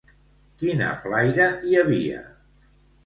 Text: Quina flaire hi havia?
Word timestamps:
Quina 0.61 0.87
flaire 1.03 1.47
hi 1.69 1.77
havia? 1.83 2.25